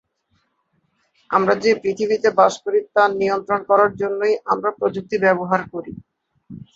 আমরা 1.29 1.53
যে 1.63 1.71
পৃথিবী 1.83 2.17
তে 2.23 2.29
বাস 2.39 2.53
করি 2.63 2.79
তা 2.95 3.03
নিয়ন্ত্রণ 3.19 3.61
করার 3.69 3.91
জন্যই 4.01 4.35
আমরা 4.45 4.69
প্রযুক্তি 4.79 5.15
ব্যবহার 5.25 5.61
করি। 5.73 5.91